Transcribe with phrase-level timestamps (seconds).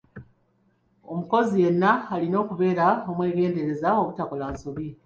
[1.11, 4.87] Omukozi yenna alina okubeera omwegendereza obutakola nsobi.